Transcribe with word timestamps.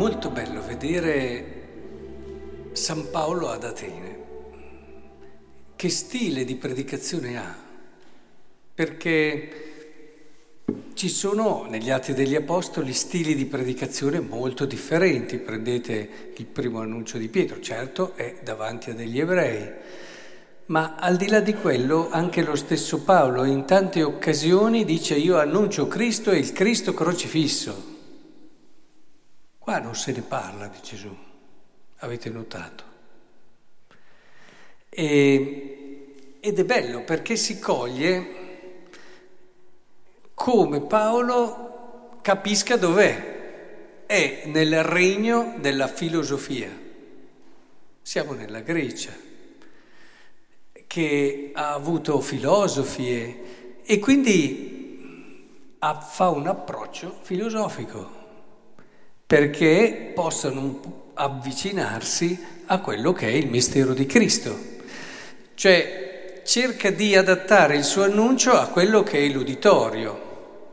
molto 0.00 0.30
bello 0.30 0.62
vedere 0.62 1.44
San 2.72 3.10
Paolo 3.10 3.50
ad 3.50 3.64
Atene. 3.64 4.18
Che 5.76 5.88
stile 5.90 6.46
di 6.46 6.54
predicazione 6.54 7.36
ha? 7.36 7.54
Perché 8.74 9.50
ci 10.94 11.10
sono 11.10 11.66
negli 11.68 11.90
Atti 11.90 12.14
degli 12.14 12.34
Apostoli 12.34 12.94
stili 12.94 13.34
di 13.34 13.44
predicazione 13.44 14.20
molto 14.20 14.64
differenti. 14.64 15.36
Prendete 15.36 16.32
il 16.34 16.46
primo 16.46 16.80
annuncio 16.80 17.18
di 17.18 17.28
Pietro, 17.28 17.60
certo 17.60 18.16
è 18.16 18.38
davanti 18.42 18.88
a 18.88 18.94
degli 18.94 19.20
ebrei, 19.20 19.70
ma 20.66 20.94
al 20.98 21.18
di 21.18 21.28
là 21.28 21.40
di 21.40 21.52
quello 21.52 22.08
anche 22.08 22.42
lo 22.42 22.56
stesso 22.56 23.02
Paolo 23.02 23.44
in 23.44 23.66
tante 23.66 24.02
occasioni 24.02 24.86
dice 24.86 25.16
io 25.16 25.38
annuncio 25.38 25.88
Cristo 25.88 26.30
e 26.30 26.38
il 26.38 26.52
Cristo 26.52 26.94
crocifisso. 26.94 27.98
Qua 29.70 29.78
non 29.78 29.94
se 29.94 30.10
ne 30.10 30.22
parla 30.22 30.66
di 30.66 30.78
Gesù, 30.82 31.16
avete 31.98 32.28
notato. 32.28 32.84
E, 34.88 36.16
ed 36.40 36.58
è 36.58 36.64
bello 36.64 37.04
perché 37.04 37.36
si 37.36 37.60
coglie 37.60 38.88
come 40.34 40.80
Paolo 40.80 42.18
capisca 42.20 42.76
dov'è. 42.76 44.06
È 44.06 44.42
nel 44.46 44.82
regno 44.82 45.54
della 45.60 45.86
filosofia. 45.86 46.76
Siamo 48.02 48.32
nella 48.32 48.62
Grecia, 48.62 49.12
che 50.88 51.52
ha 51.54 51.74
avuto 51.74 52.20
filosofi 52.20 53.38
e 53.84 53.98
quindi 54.00 55.78
fa 55.78 56.30
un 56.30 56.48
approccio 56.48 57.20
filosofico 57.22 58.18
perché 59.30 60.10
possano 60.12 61.12
avvicinarsi 61.14 62.36
a 62.66 62.80
quello 62.80 63.12
che 63.12 63.28
è 63.28 63.30
il 63.30 63.48
mistero 63.48 63.94
di 63.94 64.04
Cristo. 64.04 64.58
Cioè 65.54 66.42
cerca 66.44 66.90
di 66.90 67.14
adattare 67.14 67.76
il 67.76 67.84
suo 67.84 68.02
annuncio 68.02 68.50
a 68.50 68.66
quello 68.66 69.04
che 69.04 69.20
è 69.20 69.28
l'uditorio. 69.28 70.72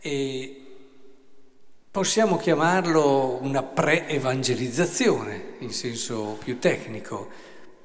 E 0.00 0.62
possiamo 1.90 2.38
chiamarlo 2.38 3.40
una 3.42 3.62
pre-evangelizzazione, 3.62 5.56
in 5.58 5.70
senso 5.70 6.38
più 6.42 6.58
tecnico. 6.58 7.28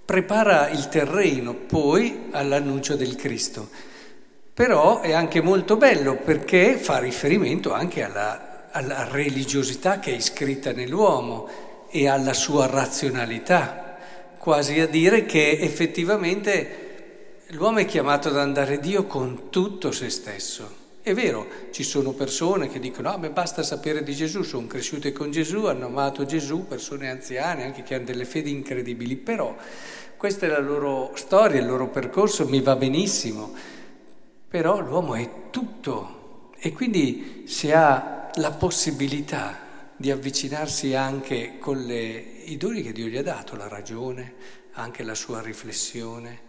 Prepara 0.05 0.69
il 0.69 0.87
terreno 0.87 1.53
poi 1.53 2.27
all'annuncio 2.31 2.95
del 2.95 3.17
Cristo. 3.17 3.67
Però 4.53 5.01
è 5.01 5.11
anche 5.11 5.41
molto 5.41 5.75
bello 5.75 6.15
perché 6.15 6.77
fa 6.77 6.99
riferimento 6.99 7.73
anche 7.73 8.01
alla 8.01 8.48
alla 8.71 9.07
religiosità 9.09 9.99
che 9.99 10.11
è 10.11 10.15
iscritta 10.15 10.71
nell'uomo 10.71 11.47
e 11.89 12.07
alla 12.07 12.33
sua 12.33 12.67
razionalità, 12.67 13.97
quasi 14.37 14.79
a 14.79 14.87
dire 14.87 15.25
che 15.25 15.59
effettivamente 15.59 17.43
l'uomo 17.49 17.79
è 17.79 17.85
chiamato 17.85 18.29
ad 18.29 18.37
andare 18.37 18.79
Dio 18.79 19.05
con 19.05 19.49
tutto 19.49 19.91
se 19.91 20.09
stesso. 20.09 20.77
È 21.01 21.13
vero, 21.13 21.47
ci 21.71 21.83
sono 21.83 22.11
persone 22.11 22.67
che 22.67 22.79
dicono, 22.79 23.09
ah, 23.09 23.17
beh, 23.17 23.31
basta 23.31 23.63
sapere 23.63 24.03
di 24.03 24.13
Gesù, 24.13 24.43
sono 24.43 24.67
cresciute 24.67 25.11
con 25.11 25.31
Gesù, 25.31 25.65
hanno 25.65 25.87
amato 25.87 26.25
Gesù, 26.25 26.67
persone 26.67 27.09
anziane, 27.09 27.63
anche 27.63 27.83
che 27.83 27.95
hanno 27.95 28.05
delle 28.05 28.25
fedi 28.25 28.51
incredibili, 28.51 29.15
però 29.15 29.55
questa 30.17 30.45
è 30.45 30.49
la 30.49 30.59
loro 30.59 31.11
storia, 31.15 31.59
il 31.59 31.65
loro 31.65 31.87
percorso, 31.87 32.47
mi 32.47 32.61
va 32.61 32.75
benissimo, 32.75 33.53
però 34.47 34.79
l'uomo 34.79 35.15
è 35.15 35.29
tutto. 35.49 36.51
E 36.59 36.73
quindi 36.73 37.43
se 37.47 37.73
ha 37.73 38.18
la 38.39 38.51
possibilità 38.51 39.67
di 39.97 40.11
avvicinarsi 40.11 40.95
anche 40.95 41.57
con 41.59 41.81
le, 41.81 42.07
i 42.45 42.55
doni 42.55 42.81
che 42.81 42.93
Dio 42.93 43.07
gli 43.07 43.17
ha 43.17 43.23
dato, 43.23 43.57
la 43.57 43.67
ragione, 43.67 44.33
anche 44.73 45.03
la 45.03 45.13
sua 45.13 45.41
riflessione. 45.41 46.47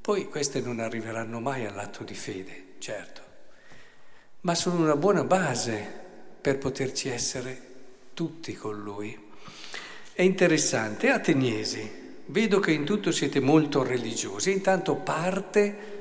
Poi 0.00 0.28
queste 0.28 0.60
non 0.60 0.78
arriveranno 0.78 1.40
mai 1.40 1.66
all'atto 1.66 2.04
di 2.04 2.14
fede, 2.14 2.74
certo, 2.78 3.20
ma 4.42 4.54
sono 4.54 4.82
una 4.82 4.96
buona 4.96 5.24
base 5.24 6.00
per 6.40 6.58
poterci 6.58 7.08
essere 7.08 7.60
tutti 8.14 8.54
con 8.54 8.80
Lui. 8.80 9.30
È 10.12 10.22
interessante, 10.22 11.10
Ateniesi, 11.10 12.20
vedo 12.26 12.60
che 12.60 12.70
in 12.70 12.84
tutto 12.84 13.10
siete 13.10 13.40
molto 13.40 13.82
religiosi, 13.82 14.52
intanto 14.52 14.94
parte 14.94 16.00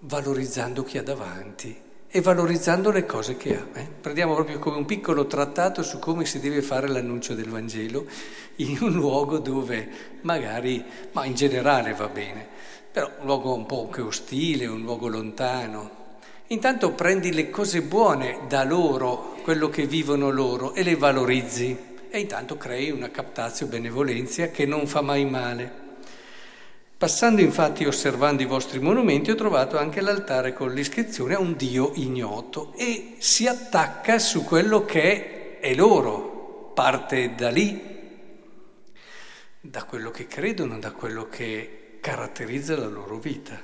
valorizzando 0.00 0.82
chi 0.82 0.98
ha 0.98 1.02
davanti 1.02 1.84
e 2.08 2.20
valorizzando 2.20 2.90
le 2.90 3.04
cose 3.04 3.36
che 3.36 3.56
ha. 3.56 3.78
Eh? 3.78 3.86
Prendiamo 4.00 4.34
proprio 4.34 4.58
come 4.58 4.76
un 4.76 4.84
piccolo 4.84 5.26
trattato 5.26 5.82
su 5.82 5.98
come 5.98 6.24
si 6.24 6.40
deve 6.40 6.62
fare 6.62 6.88
l'annuncio 6.88 7.34
del 7.34 7.48
Vangelo 7.48 8.06
in 8.56 8.78
un 8.80 8.92
luogo 8.92 9.38
dove 9.38 9.88
magari, 10.22 10.84
ma 11.12 11.24
in 11.24 11.34
generale 11.34 11.92
va 11.94 12.08
bene, 12.08 12.46
però 12.90 13.10
un 13.20 13.26
luogo 13.26 13.54
un 13.54 13.66
po' 13.66 13.84
anche 13.86 14.00
ostile, 14.00 14.66
un 14.66 14.82
luogo 14.82 15.08
lontano. 15.08 16.04
Intanto 16.48 16.92
prendi 16.92 17.32
le 17.32 17.50
cose 17.50 17.82
buone 17.82 18.40
da 18.48 18.62
loro, 18.62 19.36
quello 19.42 19.68
che 19.68 19.86
vivono 19.86 20.30
loro, 20.30 20.74
e 20.74 20.84
le 20.84 20.94
valorizzi. 20.94 21.76
E 22.08 22.20
intanto 22.20 22.56
crei 22.56 22.90
una 22.90 23.10
captazio 23.10 23.66
benevolenza 23.66 24.48
che 24.50 24.64
non 24.64 24.86
fa 24.86 25.00
mai 25.00 25.24
male. 25.24 25.85
Passando 26.98 27.42
infatti 27.42 27.82
e 27.82 27.88
osservando 27.88 28.40
i 28.40 28.46
vostri 28.46 28.78
monumenti 28.78 29.30
ho 29.30 29.34
trovato 29.34 29.76
anche 29.76 30.00
l'altare 30.00 30.54
con 30.54 30.72
l'iscrizione 30.72 31.34
a 31.34 31.38
un 31.38 31.54
Dio 31.54 31.92
ignoto 31.96 32.72
e 32.74 33.16
si 33.18 33.46
attacca 33.46 34.18
su 34.18 34.44
quello 34.44 34.86
che 34.86 35.58
è 35.60 35.74
loro, 35.74 36.72
parte 36.74 37.34
da 37.34 37.50
lì, 37.50 37.78
da 39.60 39.84
quello 39.84 40.10
che 40.10 40.26
credono, 40.26 40.78
da 40.78 40.92
quello 40.92 41.28
che 41.28 41.98
caratterizza 42.00 42.78
la 42.78 42.88
loro 42.88 43.18
vita. 43.18 43.60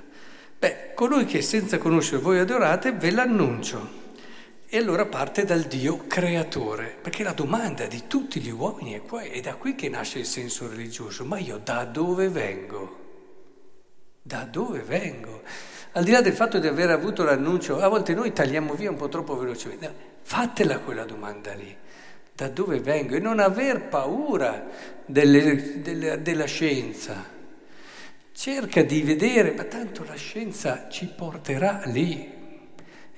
Beh, 0.59 0.92
colui 0.94 1.25
che 1.25 1.41
senza 1.41 1.78
conoscere 1.78 2.21
voi 2.21 2.38
adorate 2.38 2.92
ve 2.92 3.12
l'annuncio. 3.12 4.00
E 4.66 4.76
allora 4.76 5.06
parte 5.06 5.47
dal 5.47 5.62
Dio 5.62 6.06
creatore, 6.06 6.98
perché 7.00 7.22
la 7.22 7.32
domanda 7.32 7.87
di 7.87 8.03
tutti 8.06 8.41
gli 8.41 8.50
uomini 8.50 8.92
è 8.92 9.00
qua, 9.00 9.22
è 9.22 9.41
da 9.41 9.54
qui 9.54 9.75
che 9.75 9.88
nasce 9.88 10.19
il 10.19 10.26
senso 10.26 10.69
religioso, 10.69 11.25
ma 11.25 11.38
io 11.38 11.56
da 11.56 11.87
dove 11.87 12.28
vengo? 12.28 13.02
Da 14.22 14.44
dove 14.44 14.78
vengo? 14.81 15.43
Al 15.93 16.05
di 16.05 16.12
là 16.12 16.21
del 16.21 16.33
fatto 16.33 16.60
di 16.60 16.69
aver 16.69 16.91
avuto 16.91 17.25
l'annuncio, 17.25 17.81
a 17.81 17.88
volte 17.88 18.15
noi 18.15 18.33
tagliamo 18.33 18.75
via 18.75 18.88
un 18.88 18.97
po' 18.97 19.09
troppo 19.09 19.37
velocemente. 19.37 19.93
Fatela 20.22 20.78
quella 20.78 21.05
domanda 21.05 21.53
lì. 21.55 21.77
Da 22.34 22.49
dove 22.49 22.78
vengo? 22.78 23.16
E 23.16 23.19
non 23.19 23.41
aver 23.41 23.88
paura 23.88 24.65
delle, 25.05 25.83
delle, 25.83 26.22
della 26.22 26.47
scienza. 26.47 27.31
Cerca 28.33 28.83
di 28.83 29.03
vedere, 29.03 29.53
ma 29.53 29.65
tanto 29.65 30.05
la 30.05 30.15
scienza 30.15 30.89
ci 30.89 31.06
porterà 31.15 31.83
lì. 31.87 32.33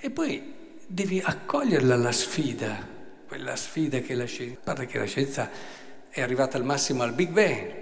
E 0.01 0.11
poi 0.11 0.55
devi 0.87 1.23
accoglierla 1.25 1.97
la 1.97 2.13
sfida, 2.13 2.77
quella 3.29 3.57
sfida 3.57 4.01
che 4.01 4.15
la 4.15 4.25
scienza... 4.25 4.61
Guarda 4.65 4.85
che 4.87 4.99
la 4.99 5.05
scienza 5.05 5.51
è 6.09 6.21
arrivata 6.21 6.57
al 6.57 6.65
massimo 6.65 7.03
al 7.03 7.13
Big 7.13 7.29
Bang, 7.29 7.73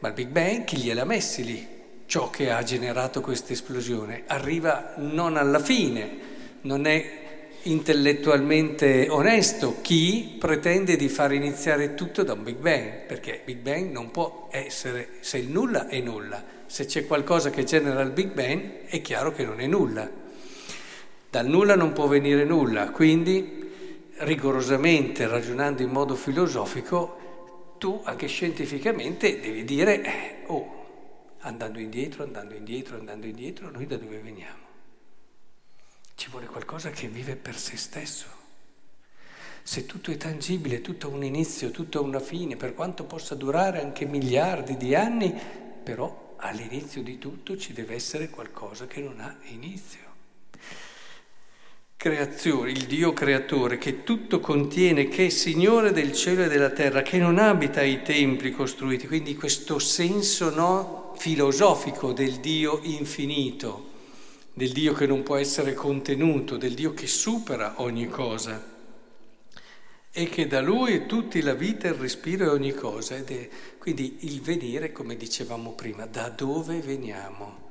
ma 0.00 0.08
il 0.08 0.14
Big 0.14 0.28
Bang 0.28 0.64
chi 0.64 0.76
gliel'ha 0.76 1.04
messi 1.04 1.44
lì? 1.44 1.73
Ciò 2.06 2.30
che 2.30 2.50
ha 2.50 2.62
generato 2.62 3.20
questa 3.20 3.52
esplosione. 3.52 4.24
Arriva 4.26 4.94
non 4.96 5.36
alla 5.36 5.58
fine, 5.58 6.32
non 6.62 6.86
è 6.86 7.22
intellettualmente 7.64 9.08
onesto 9.08 9.76
chi 9.80 10.36
pretende 10.38 10.96
di 10.96 11.08
far 11.08 11.32
iniziare 11.32 11.94
tutto 11.94 12.22
da 12.22 12.34
un 12.34 12.42
Big 12.42 12.56
Bang, 12.56 13.06
perché 13.06 13.40
Big 13.44 13.58
Bang 13.58 13.90
non 13.90 14.10
può 14.10 14.48
essere, 14.50 15.16
se 15.20 15.38
il 15.38 15.48
nulla 15.48 15.88
è 15.88 16.00
nulla, 16.00 16.42
se 16.66 16.84
c'è 16.86 17.06
qualcosa 17.06 17.50
che 17.50 17.64
genera 17.64 18.02
il 18.02 18.10
Big 18.10 18.32
Bang 18.32 18.86
è 18.86 19.00
chiaro 19.00 19.32
che 19.32 19.44
non 19.44 19.60
è 19.60 19.66
nulla. 19.66 20.08
Dal 21.30 21.46
nulla 21.46 21.74
non 21.74 21.92
può 21.92 22.06
venire 22.06 22.44
nulla, 22.44 22.90
quindi 22.90 23.62
rigorosamente 24.18 25.26
ragionando 25.26 25.82
in 25.82 25.90
modo 25.90 26.14
filosofico, 26.14 27.74
tu 27.78 28.00
anche 28.04 28.26
scientificamente 28.26 29.40
devi 29.40 29.64
dire, 29.64 30.02
eh, 30.02 30.34
oh, 30.46 30.83
andando 31.44 31.78
indietro, 31.78 32.22
andando 32.22 32.54
indietro, 32.54 32.96
andando 32.98 33.26
indietro, 33.26 33.70
noi 33.70 33.86
da 33.86 33.96
dove 33.96 34.18
veniamo? 34.18 34.62
Ci 36.14 36.30
vuole 36.30 36.46
qualcosa 36.46 36.90
che 36.90 37.08
vive 37.08 37.36
per 37.36 37.56
se 37.56 37.76
stesso. 37.76 38.26
Se 39.62 39.86
tutto 39.86 40.10
è 40.10 40.16
tangibile, 40.16 40.80
tutto 40.80 41.06
ha 41.06 41.10
un 41.10 41.24
inizio, 41.24 41.70
tutto 41.70 41.98
ha 41.98 42.02
una 42.02 42.20
fine, 42.20 42.56
per 42.56 42.74
quanto 42.74 43.04
possa 43.04 43.34
durare 43.34 43.80
anche 43.80 44.04
miliardi 44.04 44.76
di 44.76 44.94
anni, 44.94 45.32
però 45.82 46.34
all'inizio 46.36 47.02
di 47.02 47.18
tutto 47.18 47.56
ci 47.56 47.72
deve 47.72 47.94
essere 47.94 48.28
qualcosa 48.30 48.86
che 48.86 49.00
non 49.00 49.20
ha 49.20 49.36
inizio. 49.44 50.13
Creazione, 52.04 52.70
il 52.70 52.84
Dio 52.84 53.14
creatore 53.14 53.78
che 53.78 54.04
tutto 54.04 54.38
contiene, 54.38 55.08
che 55.08 55.24
è 55.24 55.28
Signore 55.30 55.90
del 55.90 56.12
cielo 56.12 56.42
e 56.44 56.48
della 56.48 56.68
terra, 56.68 57.00
che 57.00 57.16
non 57.16 57.38
abita 57.38 57.80
ai 57.80 58.02
templi 58.02 58.50
costruiti, 58.50 59.06
quindi 59.06 59.34
questo 59.34 59.78
senso 59.78 60.50
no, 60.50 61.14
filosofico 61.16 62.12
del 62.12 62.40
Dio 62.40 62.80
infinito, 62.82 63.88
del 64.52 64.72
Dio 64.72 64.92
che 64.92 65.06
non 65.06 65.22
può 65.22 65.36
essere 65.36 65.72
contenuto, 65.72 66.58
del 66.58 66.74
Dio 66.74 66.92
che 66.92 67.06
supera 67.06 67.80
ogni 67.80 68.06
cosa. 68.08 68.62
e 70.12 70.28
che 70.28 70.46
da 70.46 70.60
lui 70.60 70.92
è 70.92 71.06
tutti 71.06 71.40
la 71.40 71.54
vita, 71.54 71.88
il 71.88 71.94
respiro 71.94 72.44
e 72.44 72.48
ogni 72.48 72.72
cosa. 72.72 73.16
Ed 73.16 73.30
è, 73.30 73.48
quindi 73.78 74.18
il 74.20 74.42
venire, 74.42 74.92
come 74.92 75.16
dicevamo 75.16 75.72
prima, 75.72 76.06
da 76.06 76.28
dove 76.28 76.80
veniamo? 76.80 77.63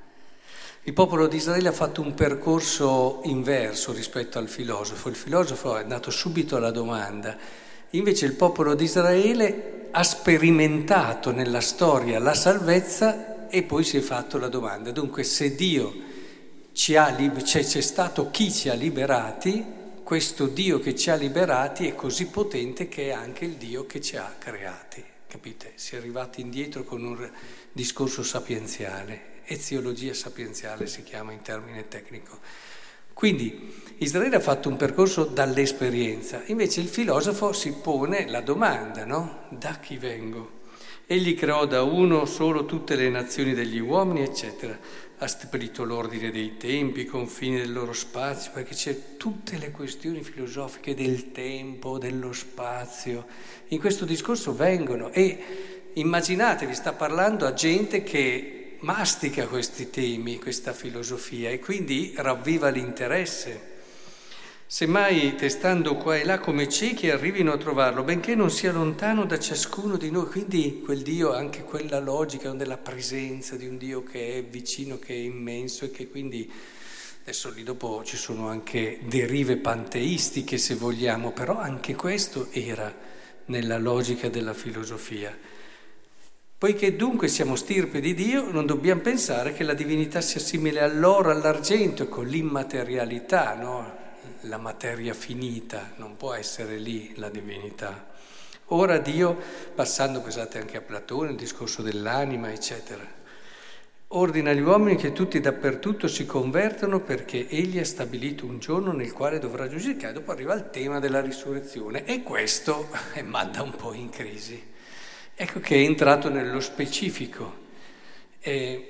Il 0.86 0.92
popolo 0.92 1.28
di 1.28 1.38
Israele 1.38 1.70
ha 1.70 1.72
fatto 1.72 2.02
un 2.02 2.14
percorso 2.14 3.22
inverso 3.24 3.94
rispetto 3.94 4.38
al 4.38 4.50
filosofo. 4.50 5.08
Il 5.08 5.16
filosofo 5.16 5.78
è 5.78 5.82
andato 5.82 6.12
subito 6.12 6.58
alla 6.58 6.72
domanda, 6.72 7.38
invece 7.92 8.26
il 8.26 8.34
popolo 8.34 8.76
di 8.76 8.84
Israele 8.84 9.88
ha 9.92 10.04
sperimentato 10.04 11.32
nella 11.32 11.62
storia 11.62 12.20
la 12.20 12.34
salvezza 12.34 13.48
e 13.48 13.64
poi 13.64 13.86
si 13.86 13.96
è 13.96 14.02
fatto 14.02 14.38
la 14.38 14.50
domanda. 14.50 14.92
Dunque 14.92 15.24
se 15.24 15.56
Dio 15.56 15.94
ci 16.74 16.98
ha, 16.98 17.16
c'è, 17.16 17.64
c'è 17.64 17.82
stato 17.82 18.30
chi 18.30 18.52
ci 18.52 18.68
ha 18.68 18.74
liberati, 18.74 19.64
questo 20.04 20.48
Dio 20.48 20.80
che 20.80 20.98
ci 20.98 21.10
ha 21.10 21.16
liberati 21.16 21.88
è 21.88 21.96
così 21.96 22.28
potente 22.28 22.90
che 22.90 23.08
è 23.08 23.12
anche 23.12 23.46
il 23.46 23.54
Dio 23.54 23.86
che 23.86 24.02
ci 24.02 24.18
ha 24.18 24.36
creati. 24.38 25.02
Capite? 25.28 25.72
Si 25.76 25.96
è 25.96 25.98
arrivati 25.98 26.42
indietro 26.42 26.84
con 26.84 27.06
un 27.06 27.32
discorso 27.72 28.22
sapienziale, 28.22 29.32
eziologia 29.54 30.14
sapienziale 30.14 30.88
si 30.88 31.04
chiama 31.04 31.32
in 31.32 31.42
termine 31.42 31.88
tecnico. 31.88 32.40
Quindi 33.14 33.74
Israele 34.00 34.38
ha 34.38 34.42
fatto 34.42 34.70
un 34.70 34.76
percorso 34.76 35.24
dall'esperienza, 35.24 36.42
invece 36.48 36.82
il 36.82 36.88
filosofo 36.88 37.54
si 37.54 37.72
pone 37.74 38.28
la 38.28 38.42
domanda, 38.42 39.06
no? 39.06 39.46
Da 39.50 39.80
chi 39.80 39.98
vengo? 39.98 40.62
Egli 41.06 41.36
creò 41.36 41.66
da 41.66 41.84
uno 41.84 42.26
solo 42.26 42.66
tutte 42.66 42.96
le 42.96 43.10
nazioni 43.10 43.54
degli 43.54 43.80
uomini, 43.80 44.24
eccetera 44.24 44.78
ha 45.24 45.28
stabilito 45.28 45.86
l'ordine 45.86 46.32
dei 46.32 46.58
tempi, 46.58 47.02
i 47.02 47.06
confini 47.06 47.58
del 47.58 47.72
loro 47.72 47.94
spazio, 47.94 48.52
perché 48.52 48.76
c'è 48.76 49.16
tutte 49.16 49.58
le 49.58 49.72
questioni 49.72 50.22
filosofiche 50.22 50.94
del 50.96 51.32
tempo, 51.32 51.98
dello 51.98 52.34
spazio. 52.34 53.26
In 53.70 53.80
questo 53.80 54.04
discorso 54.04 54.54
vengono 54.54 55.12
e 55.12 55.92
immaginatevi, 55.94 56.76
sta 56.76 56.92
parlando 56.92 57.46
a 57.46 57.54
gente 57.54 58.04
che 58.04 58.53
mastica 58.84 59.48
questi 59.48 59.90
temi, 59.90 60.40
questa 60.40 60.74
filosofia 60.74 61.50
e 61.50 61.60
quindi 61.60 62.14
ravviva 62.18 62.68
l'interesse. 62.70 63.72
Semmai 64.66 65.36
testando 65.36 65.96
qua 65.96 66.18
e 66.18 66.26
là 66.26 66.40
come 66.40 66.68
ciechi 66.68 67.10
arrivino 67.10 67.54
a 67.54 67.58
trovarlo, 67.58 68.04
benché 68.04 68.36
non 68.36 68.50
sia 68.50 68.72
lontano 68.72 69.26
da 69.26 69.40
ciascuno 69.40 69.98
di 69.98 70.12
noi. 70.12 70.26
Quindi 70.26 70.82
quel 70.84 71.02
Dio 71.02 71.34
anche 71.34 71.64
quella 71.64 72.00
logica 72.00 72.52
della 72.52 72.78
presenza 72.78 73.56
di 73.56 73.68
un 73.68 73.78
Dio 73.78 74.04
che 74.04 74.40
è 74.40 74.44
vicino, 74.44 75.00
che 75.00 75.14
è 75.14 75.18
immenso 75.18 75.86
e 75.86 75.92
che 75.92 76.10
quindi 76.10 76.52
adesso 77.22 77.52
lì 77.52 77.64
dopo 77.64 78.04
ci 78.04 78.18
sono 78.18 78.50
anche 78.50 79.00
derive 79.04 79.58
panteistiche 79.58 80.58
se 80.58 80.76
vogliamo, 80.76 81.32
però 81.32 81.58
anche 81.58 81.96
questo 81.96 82.48
era 82.52 82.94
nella 83.46 83.78
logica 83.78 84.28
della 84.28 84.54
filosofia. 84.54 85.53
Poiché 86.64 86.96
dunque 86.96 87.28
siamo 87.28 87.58
stirpe 87.58 88.00
di 88.00 88.14
Dio, 88.14 88.50
non 88.50 88.66
dobbiamo 88.66 89.02
pensare 89.02 89.52
che 89.52 89.66
la 89.66 89.74
divinità 89.74 90.22
sia 90.22 90.40
simile 90.40 90.80
all'oro, 90.80 91.30
all'argento, 91.30 92.08
con 92.08 92.26
l'immaterialità, 92.26 93.54
no? 93.56 93.98
la 94.44 94.56
materia 94.56 95.14
finita, 95.14 95.92
non 95.98 96.16
può 96.16 96.34
essere 96.34 96.78
lì 96.78 97.12
la 97.18 97.28
divinità. 97.28 98.08
Ora 98.68 98.98
Dio, 98.98 99.38
passando, 99.76 100.22
pensate 100.22 100.58
anche 100.58 100.78
a 100.78 100.82
Platone, 100.82 101.32
il 101.32 101.36
discorso 101.36 101.82
dell'anima, 101.82 102.50
eccetera, 102.50 103.06
ordina 104.08 104.52
agli 104.52 104.62
uomini 104.62 104.96
che 104.96 105.12
tutti 105.12 105.42
dappertutto 105.42 106.08
si 106.08 106.26
convertano 106.26 107.02
perché 107.02 107.46
egli 107.50 107.78
ha 107.78 107.84
stabilito 107.84 108.46
un 108.46 108.60
giorno 108.60 108.94
nel 108.94 109.12
quale 109.12 109.38
dovrà 109.38 109.68
giudicare. 109.68 110.14
Dopo 110.14 110.32
arriva 110.32 110.54
il 110.54 110.70
tema 110.70 111.00
della 111.00 111.20
risurrezione 111.20 112.06
e 112.06 112.24
questo 112.24 112.88
manda 113.26 113.62
un 113.62 113.76
po' 113.76 113.92
in 113.92 114.10
crisi. 114.10 114.72
Ecco 115.36 115.60
che 115.60 115.76
è 115.76 115.80
entrato 115.80 116.30
nello 116.30 116.60
specifico. 116.60 117.62
Eh, 118.40 118.88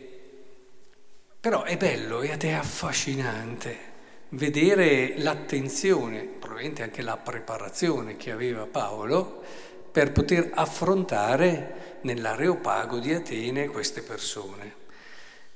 però 1.39 1.63
è 1.63 1.77
bello 1.77 2.21
ed 2.21 2.43
è 2.43 2.51
affascinante 2.51 3.91
vedere 4.29 5.15
l'attenzione, 5.17 6.21
probabilmente 6.21 6.83
anche 6.83 7.01
la 7.01 7.17
preparazione 7.17 8.17
che 8.17 8.31
aveva 8.31 8.65
Paolo 8.65 9.43
per 9.91 10.11
poter 10.11 10.51
affrontare 10.53 11.97
nell'areopago 12.01 12.97
di 12.99 13.13
Atene 13.13 13.67
queste 13.67 14.01
persone. 14.01 14.81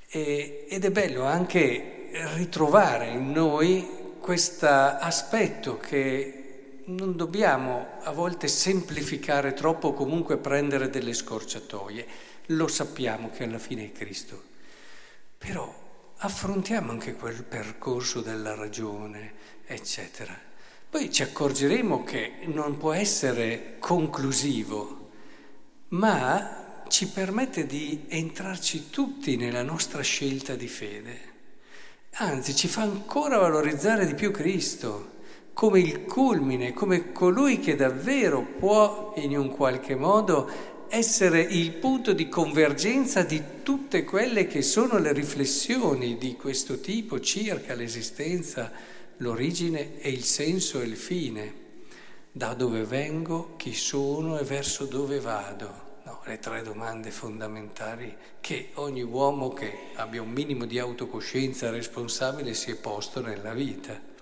E, 0.09 0.65
ed 0.69 0.85
è 0.85 0.91
bello 0.91 1.25
anche 1.25 2.09
ritrovare 2.35 3.07
in 3.07 3.31
noi 3.31 4.15
questo 4.19 4.67
aspetto 4.67 5.77
che 5.77 6.36
non 6.87 7.15
dobbiamo 7.17 7.99
a 8.03 8.11
volte 8.11 8.47
semplificare 8.47 9.53
troppo 9.53 9.89
o 9.89 9.93
comunque 9.93 10.37
prendere 10.37 10.89
delle 10.89 11.13
scorciatoie. 11.13 12.05
Lo 12.47 12.67
sappiamo 12.67 13.29
che 13.29 13.43
alla 13.43 13.59
fine 13.59 13.85
è 13.85 13.91
Cristo. 13.91 14.41
Però 15.37 15.85
affrontiamo 16.17 16.91
anche 16.91 17.15
quel 17.15 17.43
percorso 17.43 18.21
della 18.21 18.55
ragione, 18.55 19.33
eccetera. 19.65 20.35
Poi 20.89 21.11
ci 21.11 21.23
accorgeremo 21.23 22.03
che 22.05 22.37
non 22.43 22.77
può 22.77 22.93
essere 22.93 23.75
conclusivo, 23.79 25.09
ma 25.89 26.83
ci 26.87 27.09
permette 27.09 27.65
di 27.65 28.05
entrarci 28.07 28.89
tutti 28.89 29.35
nella 29.35 29.63
nostra 29.63 30.01
scelta 30.01 30.55
di 30.55 30.69
fede. 30.69 31.35
Anzi, 32.19 32.55
ci 32.55 32.69
fa 32.69 32.83
ancora 32.83 33.37
valorizzare 33.37 34.05
di 34.05 34.15
più 34.15 34.31
Cristo 34.31 35.15
come 35.57 35.79
il 35.79 36.05
culmine, 36.05 36.71
come 36.71 37.11
colui 37.11 37.59
che 37.59 37.75
davvero 37.75 38.43
può 38.43 39.13
in 39.15 39.35
un 39.35 39.49
qualche 39.49 39.95
modo 39.95 40.47
essere 40.87 41.41
il 41.41 41.71
punto 41.71 42.13
di 42.13 42.29
convergenza 42.29 43.23
di 43.23 43.41
tutte 43.63 44.03
quelle 44.03 44.45
che 44.45 44.61
sono 44.61 44.99
le 44.99 45.11
riflessioni 45.13 46.19
di 46.19 46.35
questo 46.35 46.79
tipo 46.79 47.19
circa 47.19 47.73
l'esistenza, 47.73 48.71
l'origine 49.17 49.99
e 49.99 50.11
il 50.11 50.23
senso 50.25 50.79
e 50.79 50.85
il 50.85 50.95
fine. 50.95 51.53
Da 52.31 52.53
dove 52.53 52.83
vengo, 52.83 53.55
chi 53.57 53.73
sono 53.73 54.37
e 54.37 54.43
verso 54.43 54.85
dove 54.85 55.19
vado. 55.19 55.85
No, 56.03 56.21
le 56.25 56.37
tre 56.37 56.61
domande 56.61 57.09
fondamentali 57.09 58.15
che 58.39 58.69
ogni 58.75 59.01
uomo 59.01 59.49
che 59.53 59.75
abbia 59.95 60.21
un 60.21 60.29
minimo 60.29 60.65
di 60.65 60.77
autocoscienza 60.77 61.71
responsabile 61.71 62.53
si 62.53 62.69
è 62.69 62.75
posto 62.75 63.21
nella 63.21 63.53
vita. 63.53 64.13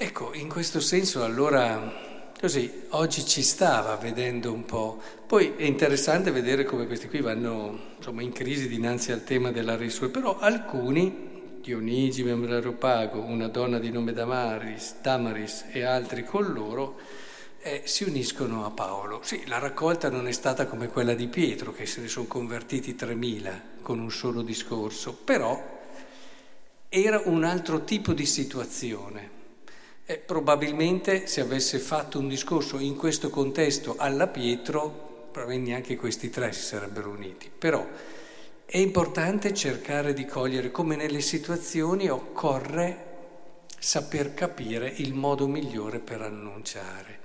Ecco, 0.00 0.32
in 0.32 0.48
questo 0.48 0.78
senso 0.78 1.24
allora 1.24 2.08
Così 2.40 2.84
oggi 2.90 3.26
ci 3.26 3.42
stava 3.42 3.96
vedendo 3.96 4.52
un 4.52 4.64
po'. 4.64 5.02
Poi 5.26 5.54
è 5.56 5.64
interessante 5.64 6.30
vedere 6.30 6.62
come 6.62 6.86
questi 6.86 7.08
qui 7.08 7.20
vanno 7.20 7.96
insomma, 7.96 8.22
in 8.22 8.30
crisi 8.30 8.68
dinanzi 8.68 9.10
al 9.10 9.24
tema 9.24 9.50
della 9.50 9.74
risurrezione, 9.76 10.12
però 10.12 10.38
alcuni, 10.38 11.58
Dionigi, 11.60 12.22
membro 12.22 12.46
dell'Areopago, 12.46 13.20
una 13.20 13.48
donna 13.48 13.80
di 13.80 13.90
nome 13.90 14.12
Damaris, 14.12 15.00
Damaris 15.02 15.64
e 15.72 15.82
altri 15.82 16.22
con 16.22 16.52
loro, 16.52 17.00
eh, 17.60 17.82
si 17.86 18.04
uniscono 18.04 18.64
a 18.64 18.70
Paolo. 18.70 19.18
Sì, 19.24 19.42
la 19.48 19.58
raccolta 19.58 20.08
non 20.08 20.28
è 20.28 20.32
stata 20.32 20.66
come 20.66 20.86
quella 20.86 21.14
di 21.14 21.26
Pietro, 21.26 21.72
che 21.72 21.86
se 21.86 22.02
ne 22.02 22.06
sono 22.06 22.26
convertiti 22.26 22.94
3.000 22.94 23.60
con 23.82 23.98
un 23.98 24.12
solo 24.12 24.42
discorso, 24.42 25.12
però 25.12 25.60
era 26.88 27.20
un 27.24 27.42
altro 27.42 27.82
tipo 27.82 28.12
di 28.12 28.26
situazione. 28.26 29.37
E 30.10 30.16
probabilmente 30.16 31.26
se 31.26 31.42
avesse 31.42 31.78
fatto 31.78 32.18
un 32.18 32.28
discorso 32.28 32.78
in 32.78 32.96
questo 32.96 33.28
contesto 33.28 33.94
alla 33.98 34.26
Pietro, 34.26 35.28
probabilmente 35.30 35.70
neanche 35.70 35.96
questi 35.96 36.30
tre 36.30 36.50
si 36.54 36.62
sarebbero 36.62 37.10
uniti. 37.10 37.50
Però 37.50 37.86
è 38.64 38.78
importante 38.78 39.52
cercare 39.52 40.14
di 40.14 40.24
cogliere 40.24 40.70
come 40.70 40.96
nelle 40.96 41.20
situazioni 41.20 42.08
occorre 42.08 43.04
saper 43.78 44.32
capire 44.32 44.88
il 44.96 45.12
modo 45.12 45.46
migliore 45.46 45.98
per 45.98 46.22
annunciare. 46.22 47.18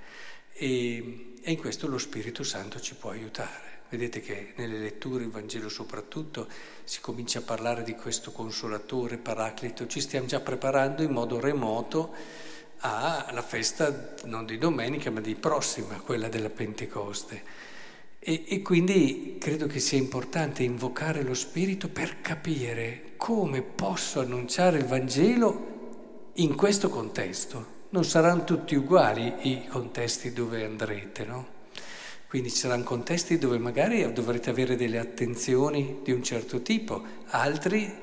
E, 0.52 1.36
e 1.40 1.52
in 1.52 1.56
questo 1.56 1.86
lo 1.86 1.96
Spirito 1.96 2.42
Santo 2.42 2.80
ci 2.80 2.96
può 2.96 3.08
aiutare. 3.08 3.80
Vedete 3.88 4.20
che 4.20 4.52
nelle 4.56 4.76
letture, 4.76 5.24
il 5.24 5.30
Vangelo 5.30 5.70
soprattutto, 5.70 6.48
si 6.84 7.00
comincia 7.00 7.38
a 7.38 7.42
parlare 7.42 7.82
di 7.82 7.94
questo 7.94 8.30
consolatore, 8.30 9.16
paraclito, 9.16 9.86
ci 9.86 10.02
stiamo 10.02 10.26
già 10.26 10.40
preparando 10.40 11.02
in 11.02 11.12
modo 11.12 11.40
remoto 11.40 12.52
alla 12.78 13.42
festa 13.42 14.14
non 14.24 14.46
di 14.46 14.58
domenica 14.58 15.10
ma 15.10 15.20
di 15.20 15.34
prossima, 15.34 15.94
quella 15.96 16.28
della 16.28 16.50
Pentecoste. 16.50 17.42
E, 18.18 18.44
e, 18.46 18.62
quindi 18.62 19.36
credo 19.38 19.66
che 19.66 19.80
sia 19.80 19.98
importante 19.98 20.62
invocare 20.62 21.22
lo 21.22 21.34
Spirito 21.34 21.88
per 21.88 22.20
capire 22.22 23.12
come 23.16 23.60
posso 23.60 24.20
annunciare 24.20 24.78
il 24.78 24.86
Vangelo 24.86 26.30
in 26.34 26.54
questo 26.54 26.88
contesto. 26.88 27.72
Non 27.90 28.04
saranno 28.04 28.44
tutti 28.44 28.74
uguali 28.74 29.34
i 29.42 29.66
contesti 29.68 30.32
dove 30.32 30.64
andrete, 30.64 31.24
no? 31.24 31.46
Quindi 32.26 32.50
ci 32.50 32.56
saranno 32.56 32.82
contesti 32.82 33.38
dove 33.38 33.58
magari 33.58 34.10
dovrete 34.12 34.50
avere 34.50 34.74
delle 34.74 34.98
attenzioni 34.98 36.00
di 36.02 36.10
un 36.10 36.22
certo 36.24 36.62
tipo, 36.62 37.04
altri 37.26 37.94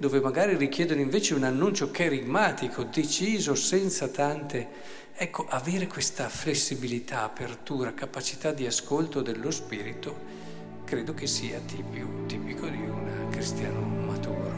dove 0.00 0.18
magari 0.18 0.56
richiedono 0.56 1.02
invece 1.02 1.34
un 1.34 1.42
annuncio 1.42 1.90
cherigmatico, 1.90 2.84
deciso, 2.84 3.54
senza 3.54 4.08
tante... 4.08 4.98
Ecco, 5.14 5.44
avere 5.46 5.86
questa 5.86 6.30
flessibilità, 6.30 7.24
apertura, 7.24 7.92
capacità 7.92 8.52
di 8.52 8.64
ascolto 8.64 9.20
dello 9.20 9.50
spirito, 9.50 10.16
credo 10.84 11.12
che 11.12 11.26
sia 11.26 11.60
tipico, 11.66 12.24
tipico 12.24 12.66
di 12.66 12.78
un 12.78 13.26
cristiano 13.30 13.80
maturo. 13.80 14.49